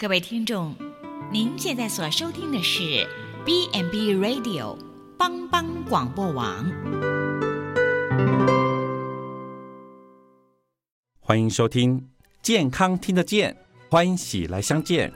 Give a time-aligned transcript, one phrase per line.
[0.00, 0.74] 各位听众，
[1.30, 3.06] 您现在所收听的是
[3.44, 4.78] B n B Radio
[5.18, 6.64] 帮帮广播网。
[11.20, 12.08] 欢迎收听
[12.40, 13.54] 健康听得见，
[13.90, 15.12] 欢喜来相见。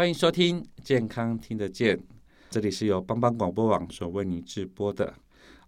[0.00, 2.02] 欢迎收听健康听得见，
[2.48, 5.12] 这里是由帮帮广播网所为你直播的。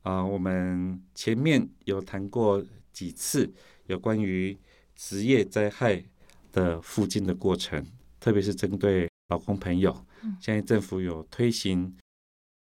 [0.01, 2.65] 啊、我们前面有谈过
[2.95, 3.53] 几次
[3.89, 4.57] 有关于
[4.97, 6.03] 职业灾害
[6.51, 7.87] 的附近的过程，
[8.19, 9.95] 特别是针对劳工朋友。
[10.41, 11.95] 现在政府有推行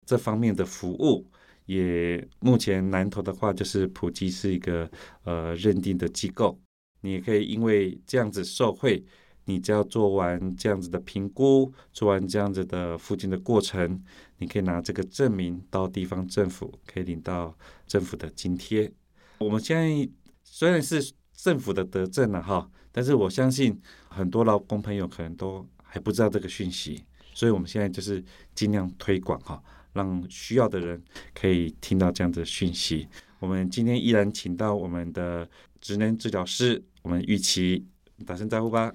[0.04, 1.24] 这方面的服务，
[1.66, 4.90] 也目前南投的话就是普及是一个
[5.22, 6.58] 呃认定的机构，
[7.02, 9.04] 你也可以因为这样子受惠。
[9.44, 14.00] 你只要做完这样子的评估，做完这样子的附近的过程，
[14.38, 18.90] 你可以拿这个证明到地方政府，可以领到政府的津贴。
[19.38, 20.08] 我们现在
[20.44, 27.02] 虽然是政府的德政了哈，但是我相信很多劳工朋友可能都还不知道这个讯息，
[27.34, 28.22] 所以我们现在就是
[28.54, 29.60] 尽量推广哈，
[29.92, 31.02] 让需要的人
[31.34, 33.08] 可以听到这样的讯息。
[33.40, 35.48] 我们今天依然请到我们的
[35.80, 37.84] 职能治疗师，我们玉琪，
[38.24, 38.94] 打声招呼吧。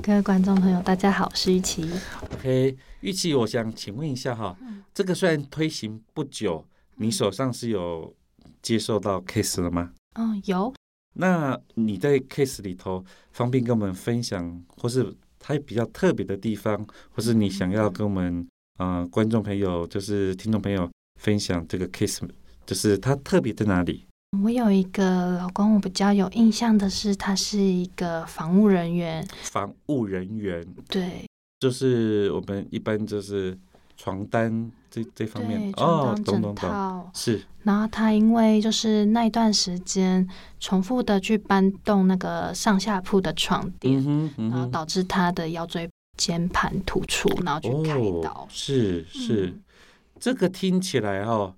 [0.00, 1.90] 各位观众朋友，大家好，我是玉琪。
[2.32, 4.56] OK，玉琪，我想请问一下哈，
[4.94, 6.64] 这个虽然推行不久，
[6.96, 8.14] 你手上是有
[8.62, 9.92] 接受到 case 了吗？
[10.14, 10.72] 嗯，有，
[11.14, 18.46] 那你在 case 里头方便跟我们分享，或是它比较特别的地方，或是你想要跟我们
[18.78, 20.88] 呃观众朋友，就是听众朋友
[21.20, 22.20] 分享这个 case，
[22.64, 24.06] 就是它特别在哪里？
[24.42, 31.24] 我有一个老公，我比较有印象的是，他是一个防务人员，防务人员，对
[31.58, 33.58] 就是我们一般就是
[33.96, 37.10] 床单这这方面，哦床，单枕懂懂懂，套。
[37.14, 40.26] 是然后他因为就是那一段时间
[40.60, 44.50] 重复的去搬动那个上下铺的床垫，嗯嗯。
[44.50, 45.88] 然后导致他的腰椎
[46.18, 48.30] 间盘突出，然后去开刀。
[48.30, 49.62] 哦、是是，嗯
[50.20, 51.54] 这个听起来哦，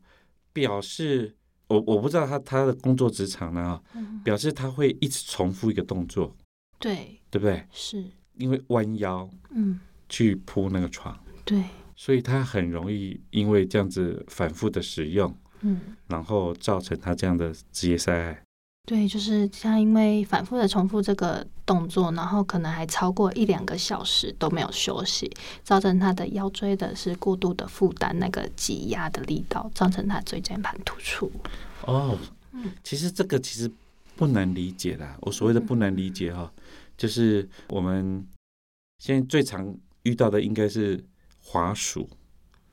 [0.52, 1.34] 表示
[1.70, 3.80] 我我不知道他他的工作职场呢、
[4.24, 6.36] 表示他会一直重复一个动作，
[6.78, 7.64] 对，对不对？
[7.70, 8.04] 是，
[8.34, 11.62] 因为弯腰嗯，去铺那个床，对，
[11.94, 15.80] 所以他很容易因为这样子反复的使用，嗯。
[16.08, 18.42] 然后造成他这样的职业灾害。
[18.86, 25.30] 对，就是像因为反复的重复这个动作，然后可能还超过一两个小时都没有休息，
[25.62, 31.30] 造成他的腰椎的是过度的负担，那个挤压的力道，造成他椎间盘突出。
[31.86, 32.18] 哦
[32.52, 33.70] 嗯，其实这个其实
[34.16, 35.16] 不难理解啦。
[35.20, 36.52] 我所谓的不难理解哈、
[36.96, 38.26] 就是我们
[38.98, 41.02] 现在最常遇到的应该是
[41.40, 42.10] 滑鼠，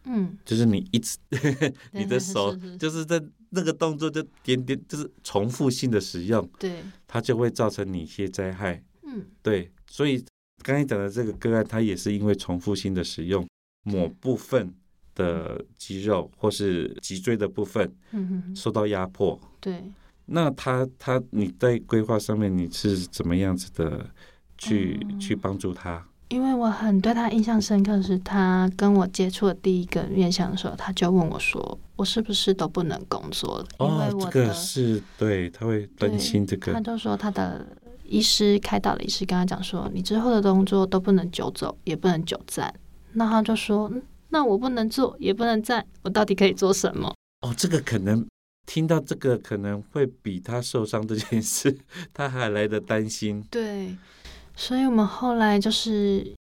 [0.05, 1.17] 嗯，就是你一直
[1.93, 8.83] 你的手就是在那个动作就点点，就是重复性的使用，对，它就会造成你一些灾害。
[9.03, 10.23] 嗯，对，所以
[10.63, 13.47] 刚才讲的这个个案，它也是因为重复性的使用
[13.83, 14.73] 某部分
[15.15, 19.39] 的肌肉或是脊椎的部分嗯哼哼，受到压迫。
[19.59, 19.91] 对，
[20.25, 24.09] 那他他你在规划上面你是怎么样子的
[24.57, 26.05] 去、嗯去帮助他？
[26.29, 36.73] 因为我很对他印象深刻，是他跟我接触的第一个面相的时候，他就问我说：“我是不是都不能工作了？”因为哦，我这的个是对，他会担心这个。
[36.73, 37.65] 他就说他的
[38.03, 42.73] 医师开导的医师跟他讲说，你之后的工作都不能久走，也不能久站。
[43.13, 47.13] 那他就说，嗯，那我不能坐，也不能站，我到底可以做什么？
[47.41, 48.27] 哦，这个可能
[48.65, 51.77] 听到这个可能会比他受伤这件事，
[52.13, 53.41] 他还来的担心。
[53.49, 53.95] 对，
[54.57, 56.33] 所以我们后来就是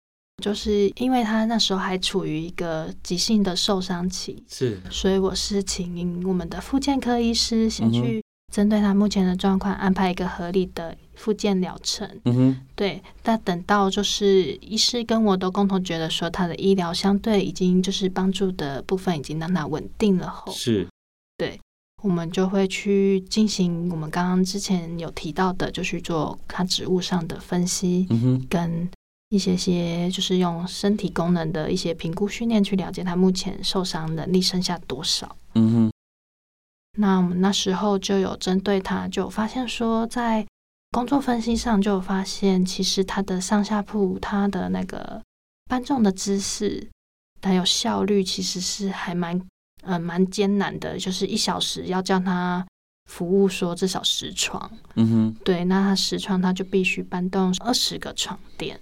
[0.43, 8.22] 就是因为他那时候还处于一个急性的受伤期，是，所以我是请我们的复健科医师先去
[8.53, 12.09] 针对他目前的状况安排一个合理的复健疗程。
[12.25, 20.89] 嗯哼，对，但等到就是医师跟我都共同觉得说他的医疗相对已经就是帮助的部分已经让他稳定了后，是，
[22.03, 28.07] 我们就会去进行我们刚刚之前有提到的，就去做他植物上的分析，
[28.48, 28.89] 跟
[29.31, 35.37] 一些些就是用身体功能的一些评估训练去了解他目前受伤能力剩下多少。
[35.54, 35.93] 嗯哼，
[36.98, 40.47] 那我们那时候就有针对他，就有发现说，在
[40.93, 45.21] 工作分析上就有发现，其实他的上下铺，他的那个
[45.65, 46.89] 搬重的姿势，
[47.43, 49.41] 还有效率，其实是还蛮
[49.86, 52.66] 呃蛮艰难的，就是一小时要叫他
[53.10, 58.78] 服务说至少十床，嗯哼，对，那他十床他就必须搬动二十个床垫，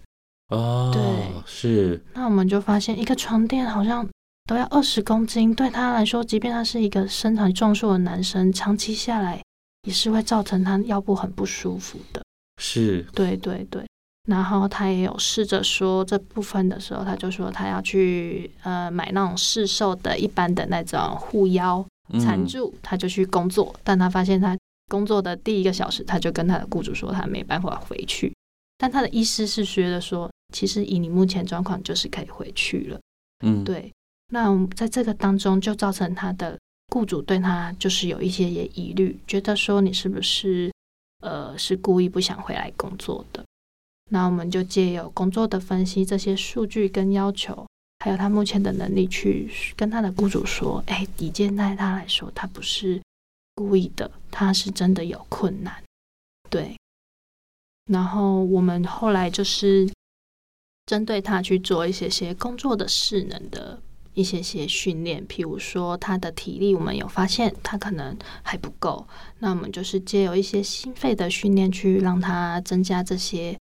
[0.48, 1.02] 哦，对
[1.46, 4.08] 是，那我们就发现一个床垫好像
[4.46, 9.42] 都要二十公斤，对他来说，即便他是一个身材壮硕的男生，长期下来
[9.86, 12.22] 也是会造成他腰部很不舒服的。
[12.60, 13.84] 是，对对对。
[14.28, 21.84] 然后他也有试着说这部分的时候，他就说他要去呃买那种市售的一般的那种护腰
[22.20, 23.74] 缠嗯住，他就去工作。
[23.84, 24.56] 但他发现他
[24.88, 28.32] 工作的第一个小时，他就跟他的雇主说他没办法回去。
[28.78, 33.00] 但他的医师是觉得说，其实以你目前状况，就是可以回去了。
[33.44, 33.92] 嗯，对，
[34.32, 40.72] 那在这个当中就造成他的雇主对他就是有一些些疑虑，觉得说你是不是
[41.20, 43.44] 呃是故意不想回来工作的？
[44.10, 47.66] 那我们就借由工作的分析这些数据跟要求，
[48.00, 53.00] 还有他目前的能力去跟他的雇主说，哎，以现在他来说，他不是
[53.54, 55.82] 故意的，他是真的有困难，
[56.50, 56.76] 对。
[57.86, 59.90] 然后我们后来就是
[60.86, 63.78] 针对他去做一些些工作的势能的
[64.14, 69.06] 一些些训练，譬如说他的体力，我们有发现他可能还不够，
[69.38, 73.54] 那我们就是借由一些心肺的训练去让他增加这些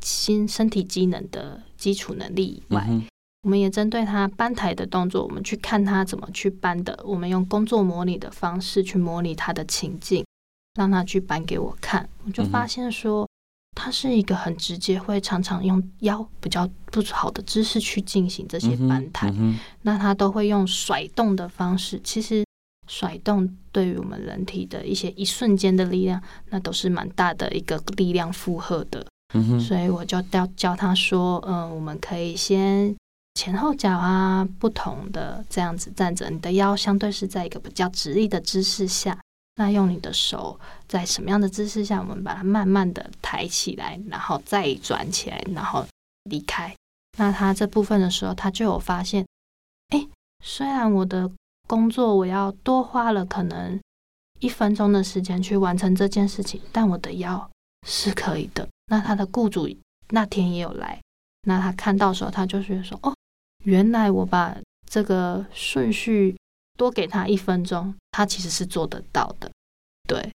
[0.00, 3.04] 新身体机能的基础能力以外，嗯
[3.42, 7.00] 我们也针对他搬台的动作，我们去看他怎么去搬的。
[7.06, 10.22] 我们用工作模拟的方式去模拟他的情境，
[10.74, 12.06] 让他去搬给我看。
[12.26, 13.26] 我就发现说，
[13.74, 19.32] 他是一个很直接，会常常用腰比较不好的姿势去进行这些搬台。
[19.80, 21.98] 那他都会用甩动的方式。
[22.04, 22.44] 其实
[22.88, 29.06] 甩动对于我们人体的一些一瞬间的力量，那都是蛮大的一个力量负荷的。
[29.60, 32.94] 所以我就教教他说，嗯，我们可以先
[33.34, 39.16] 前后脚啊，不同的这样子站着，你的腰相对是在一个比较直立的姿势下，
[39.54, 45.86] 那用你的手在什么样的姿势下，我们把它慢慢的抬起来，然后再转起来，然后
[46.24, 46.74] 离开。
[47.18, 49.24] 那他这部分的时候，他就有发现，
[49.90, 50.06] 哎，
[50.44, 51.30] 虽然我的
[51.68, 53.78] 工作我要多花了可能
[54.40, 57.48] 一分钟的时间去完成这件事情，但我的腰
[57.86, 58.68] 是可以的。
[58.90, 59.68] 那他的雇主
[60.08, 61.00] 那天也有来，
[61.42, 63.14] 那他看到的时候，他就觉得说，哦，
[63.64, 66.36] 原来我把这个顺序
[66.76, 69.48] 多给他一分钟，他其实是做得到的。
[70.08, 70.32] 对，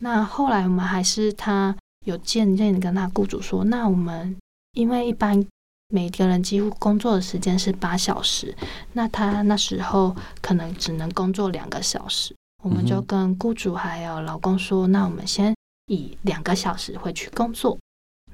[0.00, 1.74] 那后来我们还是他
[2.04, 4.36] 有渐渐的跟他雇主说，那我们
[4.72, 5.42] 因为一般
[5.88, 8.54] 每个人几乎工作的时间是八小时，
[8.92, 15.54] 那他那时候可能只能工作两个小时，我们就跟雇主还有老公说，那我们先
[15.86, 17.78] 以两个小时回去工作，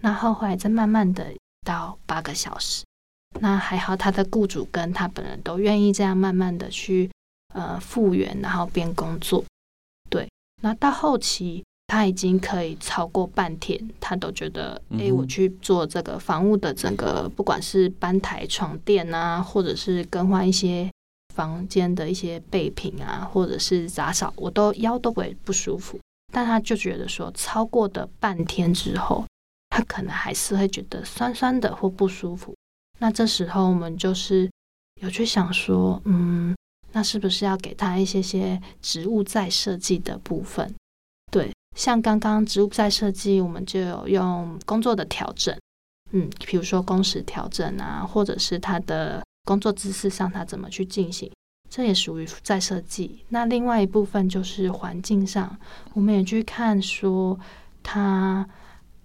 [0.01, 1.27] 那后来再慢慢的
[1.67, 2.85] 到八个小时。
[3.41, 7.11] 那还好，他的雇主跟他本人都愿意这样慢慢的去
[7.55, 9.45] 呃复原，然后边工作。
[10.09, 10.29] 对，
[10.63, 20.91] 那到后期他已经可以超过半天，他都觉得，哎，我去做这个房屋的整个，不管是搬台床垫啊，或者是更换一些
[21.35, 25.99] 房间的一些备品啊，或者是杂扫，我都腰都不会不舒服。
[26.33, 29.25] 但他就觉得说，超过的半天之后，
[29.71, 32.55] 他可能还是会觉得酸酸的或不舒服。
[32.99, 34.51] 那这时候我们就是
[35.01, 36.55] 有去想说，嗯，
[36.93, 40.75] 那是不是要给他一些些植物再设计的部分？
[41.33, 45.57] 对，像刚刚植物再设计，我们就有用工作的调整，
[46.11, 51.31] 嗯，比如说工时调整啊，或者是他的工作姿势上他怎么去进行，
[51.71, 53.25] 这也属于再设计。
[53.29, 55.57] 那另外一部分就是环境上，
[55.95, 57.39] 我们也去看说
[57.83, 58.47] 他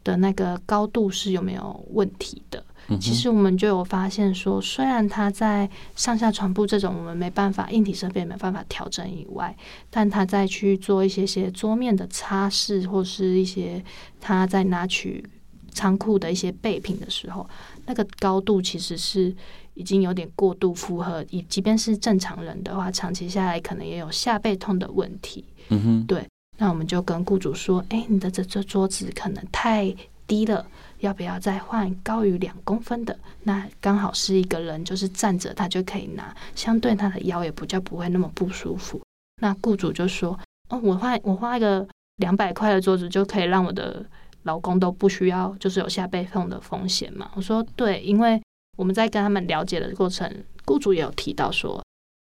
[0.05, 2.63] 的那个高度是有没有问题的。
[2.88, 9.57] 嗯其实我们就有发现说，虽然他在上下床铺这种我们没办法硬体设备没办法调整以外，
[9.89, 13.83] 但他在去做一些些桌面的擦拭，或是一些
[14.21, 15.27] 他在拿取
[15.71, 17.50] 仓库的一些备品的时候，
[17.88, 19.35] 那个高度其实是
[19.74, 25.43] 已经有点过度负荷，以即便是正常人的话，长期下来可能也有下背痛的问题。
[25.69, 26.24] 嗯哼，对，
[26.57, 29.93] 那我们就跟雇主说，哎，你的这这桌子可能太
[30.25, 30.65] 低了，
[31.00, 33.17] 要不要再换高于两公分的？
[33.43, 39.01] 那刚好是一个人就是站着，他就可以拿，相对他的腰也比较不会那么不舒服。
[39.41, 41.85] 那雇主就说，哦，我花我花一个
[42.17, 44.05] 两百块的桌子就可以让我的
[44.43, 47.29] 老公都不需要，就是有下背痛的风险嘛？
[47.35, 48.41] 我说对，因为
[48.77, 51.83] 我们在跟他们了解的过程，雇主也有提到说，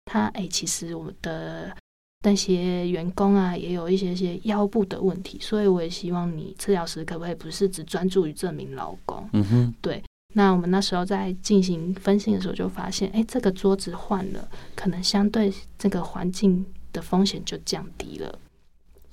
[0.05, 1.75] 他哎，其实我们的
[2.23, 9.29] 那些员工啊，也有一些些腰部的问题，所以我也希望你治疗师可不可以不是只专注于这名劳工？
[9.33, 10.03] 嗯哼，对
[10.35, 18.39] 那我们那时候在进行分析的时候，就发现，哎，这个桌子换了，可能相对这个环境的风险就降低了。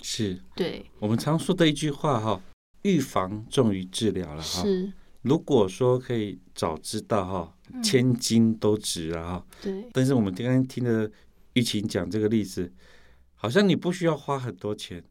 [0.01, 2.41] 是对，我们常说的一句话哈，
[2.81, 4.63] 预防重于治疗了哈。
[4.63, 4.91] 是，
[5.22, 9.45] 如果说可以早知道哈，嗯千金都值了哈。
[9.62, 11.10] 对，但是我们刚刚听了
[11.53, 12.72] 玉琴讲这个例子，
[13.36, 15.03] 好像你不需要花很多钱，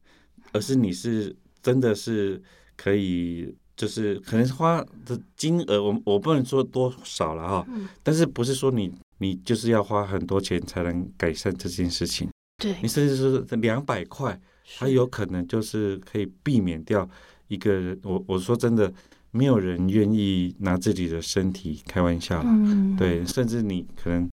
[0.52, 2.42] 而是你是真的是
[2.76, 12.74] 可以，就是可能花的金额，我我不能说多少了哈，嗯，但是不是说你你就是要花很多钱才能改善这件事情，对。
[12.82, 14.40] 你，甚至是两百块，
[14.78, 17.08] 它有可能就是可以避免掉
[17.48, 18.92] 一个人，我我说真的，
[19.30, 22.50] 没有人愿意拿自己的身体开玩笑啦。
[22.50, 24.28] 嗯，对，甚至你可能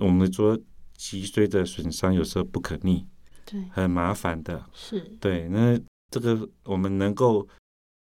[0.00, 0.58] 我们说
[1.02, 3.04] 脊椎的损伤有时候不可逆，
[3.44, 4.64] 对，很麻烦的。
[4.72, 5.76] 是，对，那
[6.08, 7.46] 这个我们能够，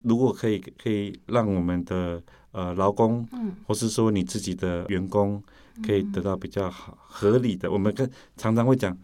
[0.04, 5.42] 如果可以可以让我们的呃劳工，嗯，或是说你自己的员工，
[5.86, 8.98] 可以得嗯到比较好合理的，我们跟常常会讲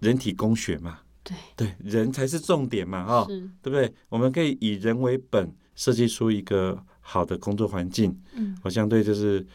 [0.00, 3.94] 人体工学嘛，对，对，人才是重点嘛，哈、是，对不对？
[4.08, 9.46] 我们可以以人为本，设计出一个好的工作环境，嗯，我相对就是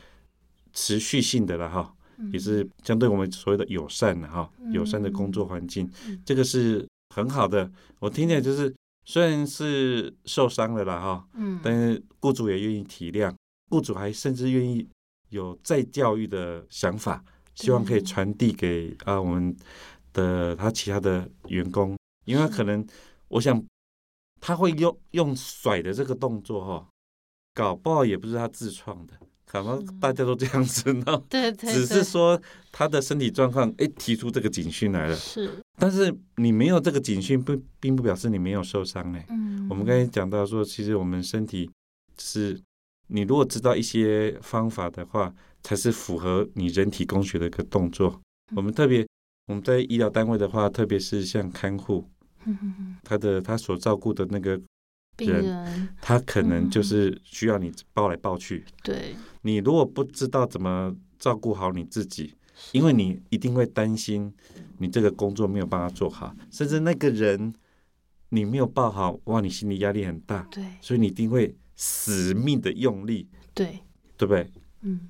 [0.71, 1.96] 持续性的了哈，嗯
[2.31, 7.71] 也是相对我们所谓的友善的哈，友善的工作环境嗯，这个是很好的。
[7.99, 8.73] 我听起来就是
[9.05, 13.33] 虽然是受伤了啦哈，嗯，但是雇主也愿意体谅，
[13.69, 14.87] 雇主还甚至愿意
[15.29, 17.23] 有再教育的想法，
[17.55, 19.55] 希望可以传递给啊我们
[20.13, 22.85] 的他其他的员工，因为他可能
[23.27, 23.63] 我想
[24.39, 26.89] 他会用用甩的这个动作哈，
[27.53, 29.13] 搞不好也不是他自创的，
[29.49, 31.23] 可能大家都这样子呢。
[31.29, 32.39] 对对，只是说
[32.71, 39.19] 他的身体状况，哎，提出这个警讯来了，是，但是你没有这个警讯，不并不表示你没有受伤呢。
[39.29, 41.71] 嗯，我们刚才讲到说，其实我们身体
[42.17, 42.59] 是，
[43.07, 48.21] 你如果知道一些方法的话，才是符合你人体工学的一个动作。
[48.55, 49.07] 我们特别
[49.47, 52.05] 我们在医疗单位的话，特别是像看护，
[53.03, 54.65] 他的他所照顾的那个，病
[55.25, 58.63] 人人，他可能嗯就是需要你抱来抱去。
[58.83, 62.35] 对，你如果不知道怎么照顾好你自己，
[62.71, 64.33] 因为你一定会担心
[64.77, 67.53] 你这个工作没有办法做好，甚至那个人
[68.29, 70.47] 你没有抱好，哇，你心理压力很大。
[70.51, 73.79] 对所以你一定会死命的用力，对，
[74.17, 74.51] 对不对？
[74.81, 75.09] 嗯，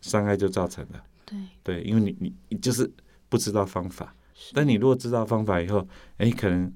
[0.00, 1.04] 伤害就造成了。
[1.26, 2.90] 对，对，因为你你你就是
[3.28, 4.14] 不知道方法，
[4.54, 6.72] 但你如果知道方法以后，哎，可能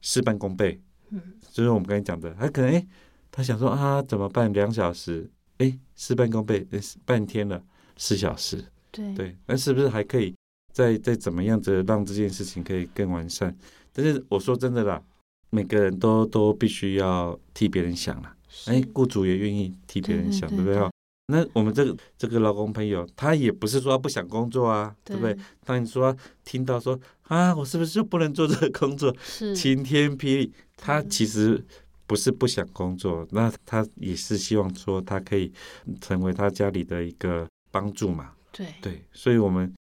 [0.00, 0.80] 事半功倍。
[1.10, 1.20] 嗯
[1.52, 2.86] 就是我们刚才讲的，他可能哎，
[3.30, 4.52] 他想说啊，怎么办？
[4.52, 7.62] 两小时，哎，事半功倍，诶半天了，
[7.96, 10.34] 四小时，对对，那是不是还可以
[10.72, 13.56] 再再怎么样子让这件事情可以更完善？
[13.92, 15.02] 但是我说真的啦，
[15.50, 18.36] 每个人都都必须要替别人想啦。
[18.48, 20.78] 是哎，雇主也愿意替别人想，对不对？
[20.78, 20.90] 哈，
[21.26, 25.36] 那我们这个这个劳工朋友，他也不是说不想工作啊，对不对？
[25.64, 26.98] 当你说听到说
[27.30, 29.14] 啊，我是不是就不能做这个工作？
[29.22, 31.64] 是晴天霹雳，他其实
[32.08, 35.52] 不是不想工作，那他也是希望说他可以
[36.00, 38.32] 成为他家里的一个帮助嘛。
[38.50, 39.72] 对对，所以我们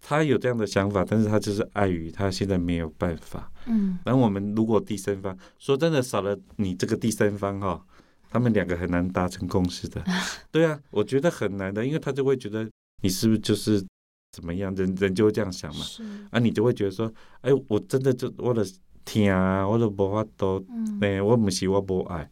[0.00, 3.52] 他有这样的想法，但是他就是碍于他现在没有办法。
[3.66, 7.84] 嗯然后我们如果第三方说真的少了你这个第三方哈、
[8.30, 10.02] 他们两个很难达成共识的。
[10.50, 12.66] 对啊，我觉得很难的，因为他就会觉得
[13.02, 13.84] 你是不是就是
[14.30, 15.82] 怎么样，人人就会这样想嘛。
[15.82, 18.64] 是啊，你就会觉得说，哎，我真的就我的
[19.04, 22.30] 听啊，我都无法度，嗯哎，我不是我不爱。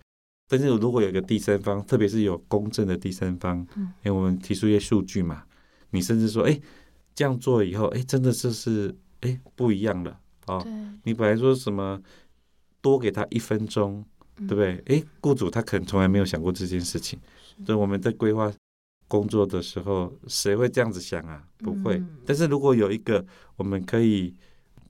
[0.49, 5.45] 但是如果有一个第三方，特别是有公正的第三方，嗯哎，我们提出一些数据嘛，
[5.91, 6.61] 你甚至说，哎，
[7.15, 10.61] 这样做以后，哎，真的就是哎不一样了哦。
[10.63, 10.73] 对
[11.03, 12.01] 你本来说什么
[12.81, 14.05] 多给他一分钟，
[14.39, 14.83] 嗯对不对？
[14.87, 17.19] 哎，雇主他可能从来没有想过这件事情，
[17.65, 18.53] 所以我们在规划
[19.09, 21.45] 工作的时候，谁会这样子想啊？
[21.59, 21.97] 不会。
[21.97, 23.25] 嗯但是如果有一个
[23.57, 24.35] 我们可以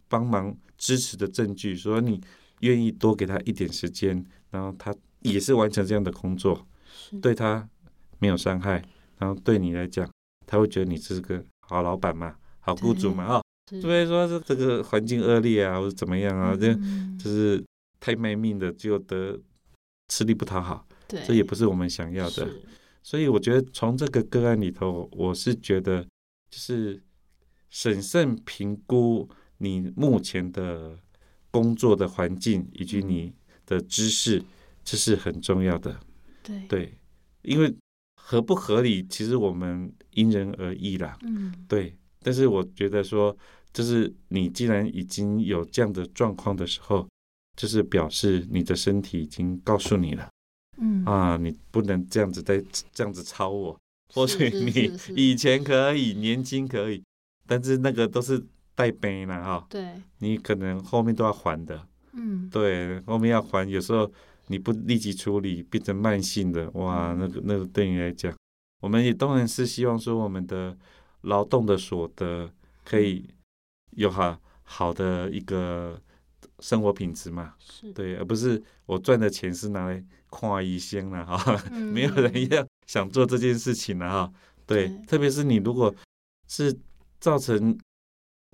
[0.09, 2.21] 帮忙支持的证据，说你
[2.61, 6.67] 愿意多给他一点时间，然后他也是完成这样的工作，
[7.21, 7.69] 对他
[8.19, 8.83] 没有伤害，
[9.19, 10.09] 然后对你来讲，
[10.47, 17.63] 他会觉得你是个好老板嘛，好雇主嘛，哈、是除非说是这个环境恶劣啊，或者怎么样啊，这嗯就是
[18.01, 19.39] 太卖命的，就得
[20.09, 22.49] 吃力不讨好，对这也不是我们想要的。
[23.07, 26.03] 是所以我觉得从这个个案里头，我是觉得
[26.51, 27.01] 就是
[27.71, 29.27] 审慎评估
[29.59, 30.99] 你目前的
[31.53, 33.33] 工作的环境以及你
[33.65, 34.43] 的知识，
[34.85, 35.99] 这是很重要的。
[36.43, 36.99] 对对，
[37.43, 37.73] 因为
[38.17, 41.17] 合不合理，其实我们因人而异啦。
[41.23, 43.35] 嗯对，但是我觉得说，
[43.73, 47.09] 就是你既然已经有这样的状况的时候，
[47.57, 50.29] 就是表示你的身体已经告诉你了
[50.79, 51.05] 嗯。
[51.05, 53.77] 啊，你不能这样子再这样子抄我。
[54.15, 57.03] 或许你以前可以，年轻可以，
[57.47, 58.43] 但是那个都是
[58.75, 60.01] 带背了哈，对。
[60.19, 61.87] 你可能后面都要还的。
[62.13, 62.49] 嗯。
[62.51, 64.11] 对，后面要还，有时候
[64.47, 68.33] 你不立即处理，变成慢性的，哇，那个那个对你来讲，
[68.81, 70.77] 我们也当然是希望说我们的
[71.23, 72.49] 劳动的所得
[72.85, 73.29] 可以
[73.91, 76.01] 有好好的一个
[76.61, 81.83] 生活品质嘛，是，对，而不是我赚的钱是拿来跨医生了哈，嗯。
[81.93, 84.33] 没有人要想做这件事情了哈，
[84.67, 85.07] 对，对。
[85.07, 85.95] 特别是你如果
[86.49, 86.75] 是
[87.21, 87.79] 造成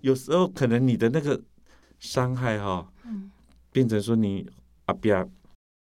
[0.02, 1.40] 有时候可能你的那个
[1.98, 3.30] 伤害哈，嗯。
[3.70, 4.46] 变成说你
[4.86, 5.26] 阿比亚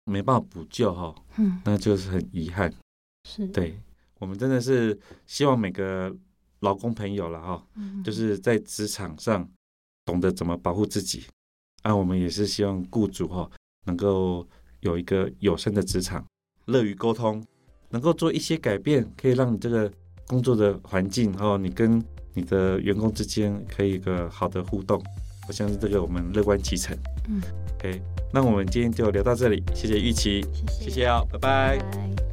[0.06, 2.74] 没办法补救哈，嗯，那就是很遗憾。
[3.28, 3.78] 是，对
[4.20, 6.16] 我们真的是希望每个
[6.60, 9.50] 老公朋友了哈，嗯，就是在职场上
[10.06, 11.26] 懂得怎么保护自己。
[11.82, 13.50] 啊，我们也是希望雇主哈
[13.86, 14.48] 能够
[14.82, 16.26] 有一个友善的职场，
[16.66, 17.44] 乐于沟通，
[17.90, 19.92] 能够做一些改变，可以让你这个
[20.28, 25.02] 工作的环境哈，你跟你的员工之间可以一个好的互动。
[25.48, 26.96] 我相信这个我们乐观其成。
[27.28, 27.42] 嗯
[27.76, 32.31] ，OK，那我们今天就聊到这里，谢谢玉琪，谢谢，谢谢哦，拜拜拜拜